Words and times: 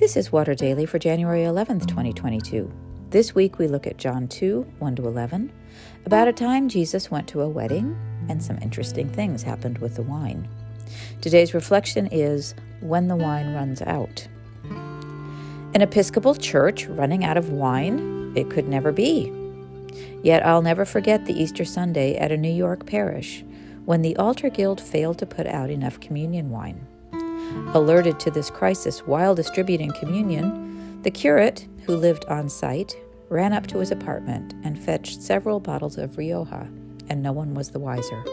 This 0.00 0.16
is 0.16 0.32
Water 0.32 0.54
Daily 0.54 0.86
for 0.86 0.98
January 0.98 1.42
11th, 1.42 1.86
2022. 1.86 2.72
This 3.10 3.34
week 3.34 3.58
we 3.58 3.68
look 3.68 3.86
at 3.86 3.98
John 3.98 4.28
2 4.28 4.62
1 4.78 4.96
to 4.96 5.06
11, 5.06 5.52
about 6.06 6.26
a 6.26 6.32
time 6.32 6.70
Jesus 6.70 7.10
went 7.10 7.28
to 7.28 7.42
a 7.42 7.48
wedding, 7.50 7.98
and 8.30 8.42
some 8.42 8.56
interesting 8.62 9.10
things 9.10 9.42
happened 9.42 9.76
with 9.76 9.96
the 9.96 10.02
wine. 10.02 10.48
Today's 11.20 11.52
reflection 11.52 12.06
is 12.06 12.54
When 12.80 13.08
the 13.08 13.14
Wine 13.14 13.52
Runs 13.52 13.82
Out. 13.82 14.26
An 15.74 15.82
Episcopal 15.82 16.34
church 16.34 16.86
running 16.86 17.22
out 17.22 17.36
of 17.36 17.50
wine? 17.50 18.32
It 18.34 18.48
could 18.48 18.68
never 18.68 18.92
be. 18.92 19.30
Yet 20.22 20.46
I'll 20.46 20.62
never 20.62 20.86
forget 20.86 21.26
the 21.26 21.38
Easter 21.38 21.66
Sunday 21.66 22.16
at 22.16 22.32
a 22.32 22.38
New 22.38 22.48
York 22.48 22.86
parish 22.86 23.44
when 23.84 24.00
the 24.00 24.16
Altar 24.16 24.48
Guild 24.48 24.80
failed 24.80 25.18
to 25.18 25.26
put 25.26 25.46
out 25.46 25.68
enough 25.68 26.00
communion 26.00 26.48
wine. 26.48 26.86
Alerted 27.74 28.18
to 28.20 28.30
this 28.30 28.50
crisis 28.50 29.00
while 29.00 29.34
distributing 29.34 29.92
communion, 29.92 31.02
the 31.02 31.10
curate, 31.10 31.66
who 31.84 31.96
lived 31.96 32.24
on 32.26 32.48
site, 32.48 32.96
ran 33.28 33.52
up 33.52 33.66
to 33.68 33.78
his 33.78 33.90
apartment 33.90 34.54
and 34.64 34.78
fetched 34.78 35.22
several 35.22 35.60
bottles 35.60 35.96
of 35.96 36.18
Rioja, 36.18 36.68
and 37.08 37.22
no 37.22 37.32
one 37.32 37.54
was 37.54 37.70
the 37.70 37.78
wiser. 37.78 38.24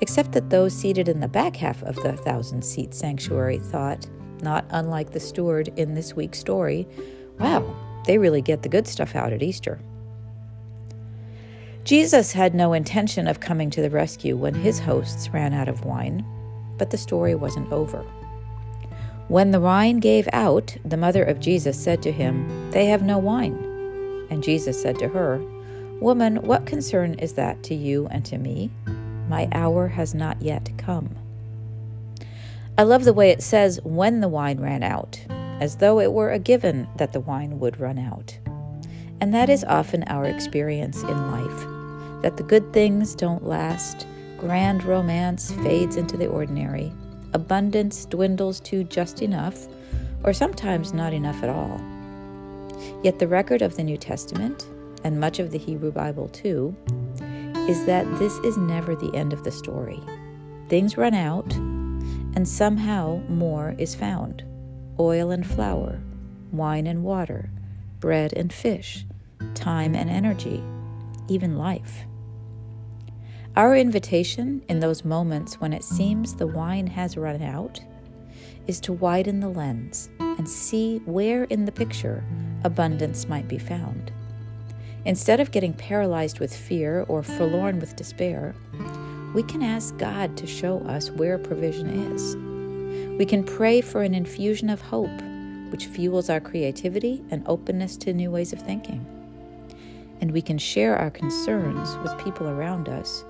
Except 0.00 0.32
that 0.32 0.50
those 0.50 0.74
seated 0.74 1.08
in 1.08 1.20
the 1.20 1.28
back 1.28 1.56
half 1.56 1.82
of 1.82 1.96
the 1.96 2.14
thousand 2.14 2.62
seat 2.62 2.94
sanctuary 2.94 3.58
thought, 3.58 4.06
not 4.42 4.64
unlike 4.70 5.12
the 5.12 5.20
steward 5.20 5.68
in 5.76 5.94
this 5.94 6.14
week's 6.14 6.38
story, 6.38 6.86
wow, 7.38 7.74
they 8.06 8.18
really 8.18 8.42
get 8.42 8.62
the 8.62 8.68
good 8.68 8.86
stuff 8.86 9.14
out 9.14 9.32
at 9.32 9.42
Easter. 9.42 9.78
Jesus 11.84 12.32
had 12.32 12.54
no 12.54 12.72
intention 12.72 13.28
of 13.28 13.40
coming 13.40 13.70
to 13.70 13.80
the 13.80 13.90
rescue 13.90 14.36
when 14.36 14.54
his 14.54 14.80
hosts 14.80 15.28
ran 15.28 15.54
out 15.54 15.68
of 15.68 15.84
wine, 15.84 16.24
but 16.78 16.90
the 16.90 16.98
story 16.98 17.34
wasn't 17.34 17.70
over. 17.70 18.04
When 19.28 19.50
the 19.50 19.60
wine 19.60 19.98
gave 19.98 20.28
out, 20.32 20.76
the 20.84 20.96
mother 20.96 21.24
of 21.24 21.40
Jesus 21.40 21.82
said 21.82 22.00
to 22.02 22.12
him, 22.12 22.70
They 22.70 22.86
have 22.86 23.02
no 23.02 23.18
wine. 23.18 23.56
And 24.30 24.42
Jesus 24.42 24.80
said 24.80 24.98
to 25.00 25.08
her, 25.08 25.40
Woman, 26.00 26.42
what 26.42 26.66
concern 26.66 27.14
is 27.14 27.32
that 27.32 27.62
to 27.64 27.74
you 27.74 28.06
and 28.08 28.24
to 28.26 28.38
me? 28.38 28.70
My 29.28 29.48
hour 29.52 29.88
has 29.88 30.14
not 30.14 30.40
yet 30.40 30.70
come. 30.78 31.16
I 32.78 32.82
love 32.82 33.04
the 33.04 33.12
way 33.12 33.30
it 33.30 33.42
says, 33.42 33.80
when 33.82 34.20
the 34.20 34.28
wine 34.28 34.60
ran 34.60 34.82
out, 34.82 35.18
as 35.60 35.76
though 35.76 35.98
it 35.98 36.12
were 36.12 36.30
a 36.30 36.38
given 36.38 36.86
that 36.96 37.12
the 37.12 37.20
wine 37.20 37.58
would 37.58 37.80
run 37.80 37.98
out. 37.98 38.38
And 39.20 39.34
that 39.34 39.48
is 39.48 39.64
often 39.64 40.04
our 40.06 40.26
experience 40.26 41.02
in 41.02 41.30
life 41.30 41.66
that 42.22 42.36
the 42.36 42.42
good 42.42 42.72
things 42.72 43.14
don't 43.14 43.44
last, 43.44 44.06
grand 44.38 44.84
romance 44.84 45.52
fades 45.62 45.96
into 45.96 46.16
the 46.16 46.26
ordinary, 46.26 46.92
abundance 47.36 48.06
dwindles 48.06 48.60
to 48.60 48.82
just 48.82 49.20
enough, 49.20 49.68
or 50.24 50.32
sometimes 50.32 50.94
not 50.94 51.12
enough 51.12 51.42
at 51.42 51.50
all. 51.50 51.78
Yet 53.02 53.18
the 53.18 53.28
record 53.28 53.60
of 53.60 53.76
the 53.76 53.84
New 53.84 53.98
Testament, 53.98 54.66
and 55.04 55.20
much 55.20 55.38
of 55.38 55.50
the 55.50 55.58
Hebrew 55.58 55.92
Bible 55.92 56.28
too, 56.28 56.74
is 57.68 57.84
that 57.84 58.06
this 58.18 58.38
is 58.38 58.56
never 58.56 58.96
the 58.96 59.14
end 59.14 59.34
of 59.34 59.44
the 59.44 59.52
story. 59.52 60.00
Things 60.68 60.96
run 60.96 61.12
out, 61.12 61.54
and 61.54 62.48
somehow 62.48 63.20
more 63.28 63.74
is 63.78 63.94
found 63.94 64.42
oil 64.98 65.30
and 65.30 65.46
flour, 65.46 66.00
wine 66.52 66.86
and 66.86 67.04
water, 67.04 67.50
bread 68.00 68.32
and 68.32 68.50
fish, 68.50 69.04
time 69.54 69.94
and 69.94 70.08
energy 70.08 70.64
even 71.28 71.58
life. 71.58 72.06
Our 73.56 73.74
invitation 73.74 74.62
in 74.68 74.80
those 74.80 75.02
moments 75.02 75.58
when 75.62 75.72
it 75.72 75.82
seems 75.82 76.34
the 76.34 76.46
wine 76.46 76.86
has 76.88 77.16
run 77.16 77.40
out 77.40 77.80
is 78.66 78.80
to 78.80 78.92
widen 78.92 79.40
the 79.40 79.48
lens 79.48 80.10
and 80.20 80.46
see 80.46 80.98
where 81.06 81.44
in 81.44 81.64
the 81.64 81.72
picture 81.72 82.22
abundance 82.64 83.30
might 83.30 83.48
be 83.48 83.56
found. 83.56 84.12
Instead 85.06 85.40
of 85.40 85.52
getting 85.52 85.72
paralyzed 85.72 86.38
with 86.38 86.54
fear 86.54 87.06
or 87.08 87.22
forlorn 87.22 87.78
with 87.78 87.96
despair, 87.96 88.54
we 89.34 89.42
can 89.42 89.62
ask 89.62 89.96
God 89.96 90.36
to 90.36 90.46
show 90.46 90.80
us 90.80 91.10
where 91.10 91.38
provision 91.38 91.88
is. 92.12 92.36
We 93.18 93.24
can 93.24 93.42
pray 93.42 93.80
for 93.80 94.02
an 94.02 94.14
infusion 94.14 94.68
of 94.68 94.82
hope, 94.82 95.22
which 95.70 95.86
fuels 95.86 96.28
our 96.28 96.40
creativity 96.40 97.24
and 97.30 97.42
openness 97.48 97.96
to 97.98 98.12
new 98.12 98.30
ways 98.30 98.52
of 98.52 98.60
thinking 98.60 99.06
and 100.20 100.30
we 100.30 100.40
can 100.40 100.56
share 100.56 100.96
our 100.96 101.10
concerns 101.10 101.94
with 101.98 102.24
people 102.24 102.48
around 102.48 102.88
us 102.88 103.22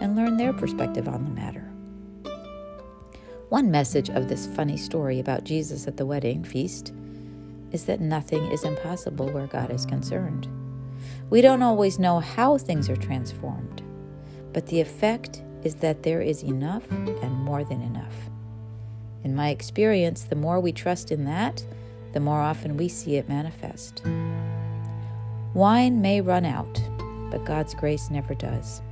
and 0.00 0.16
learn 0.16 0.36
their 0.36 0.52
perspective 0.52 1.08
on 1.08 1.24
the 1.24 1.30
matter. 1.30 1.70
One 3.48 3.70
message 3.70 4.10
of 4.10 4.28
this 4.28 4.46
funny 4.46 4.76
story 4.76 5.20
about 5.20 5.44
Jesus 5.44 5.86
at 5.86 5.96
the 5.96 6.06
wedding 6.06 6.44
feast 6.44 6.92
is 7.72 7.84
that 7.86 8.00
nothing 8.00 8.44
is 8.50 8.64
impossible 8.64 9.30
where 9.30 9.46
God 9.46 9.70
is 9.70 9.86
concerned. 9.86 10.48
We 11.30 11.40
don't 11.40 11.62
always 11.62 11.98
know 11.98 12.20
how 12.20 12.58
things 12.58 12.88
are 12.88 12.96
transformed, 12.96 13.82
but 14.52 14.66
the 14.66 14.80
effect 14.80 15.42
is 15.62 15.76
that 15.76 16.02
there 16.02 16.20
is 16.20 16.42
enough 16.42 16.88
and 16.90 17.32
more 17.32 17.64
than 17.64 17.82
enough. 17.82 18.14
In 19.24 19.34
my 19.34 19.48
experience, 19.48 20.24
the 20.24 20.36
more 20.36 20.60
we 20.60 20.72
trust 20.72 21.10
in 21.10 21.24
that, 21.24 21.64
the 22.12 22.20
more 22.20 22.40
often 22.40 22.76
we 22.76 22.88
see 22.88 23.16
it 23.16 23.28
manifest. 23.28 24.02
Wine 25.54 26.00
may 26.00 26.20
run 26.20 26.44
out, 26.44 26.80
but 27.30 27.44
God's 27.44 27.74
grace 27.74 28.10
never 28.10 28.34
does. 28.34 28.82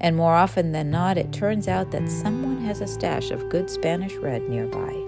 And 0.00 0.16
more 0.16 0.34
often 0.34 0.72
than 0.72 0.90
not, 0.90 1.18
it 1.18 1.32
turns 1.32 1.68
out 1.68 1.90
that 1.90 2.08
someone 2.08 2.64
has 2.64 2.80
a 2.80 2.86
stash 2.86 3.30
of 3.30 3.48
good 3.48 3.70
Spanish 3.70 4.14
red 4.16 4.48
nearby. 4.48 4.99